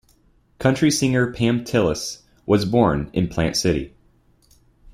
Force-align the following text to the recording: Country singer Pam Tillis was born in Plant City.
Country 0.57 0.89
singer 0.89 1.31
Pam 1.31 1.63
Tillis 1.63 2.23
was 2.47 2.65
born 2.65 3.11
in 3.13 3.27
Plant 3.27 3.55
City. 3.55 3.93